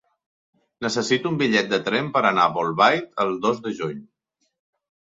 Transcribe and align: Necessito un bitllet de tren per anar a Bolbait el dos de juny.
Necessito 0.85 1.31
un 1.33 1.37
bitllet 1.41 1.69
de 1.75 1.79
tren 1.91 2.09
per 2.17 2.25
anar 2.31 2.47
a 2.49 2.53
Bolbait 2.59 3.25
el 3.27 3.39
dos 3.47 3.65
de 3.69 3.77
juny. 3.83 4.03